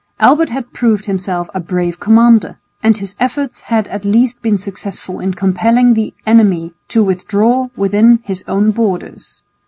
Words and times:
Albert 0.19 0.49
had 0.49 0.73
proved 0.73 1.05
himself 1.05 1.47
a 1.53 1.59
brave 1.59 1.99
commander, 1.99 2.57
and 2.81 2.97
his 2.97 3.15
efforts 3.19 3.59
had 3.61 3.87
at 3.89 4.03
least 4.03 4.41
been 4.41 4.57
successful 4.57 5.19
in 5.19 5.31
compelling 5.35 5.93
the 5.93 6.11
enemy 6.25 6.73
to 6.87 7.03
withdraw 7.03 7.67
within 7.75 8.17
his 8.23 8.43
own 8.47 8.71
borders. 8.71 9.43